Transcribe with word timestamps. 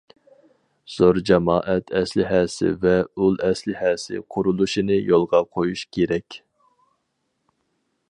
زور 0.93 1.19
جامائەت 1.29 1.93
ئەسلىھەسى 1.99 2.73
ۋە 2.87 2.95
ئۇل 3.13 3.39
ئەسلىھەسى 3.49 4.25
قۇرۇلۇشىنى 4.37 5.01
يولغا 5.13 5.45
قويۇش 5.57 5.89
كېرەك. 5.99 6.43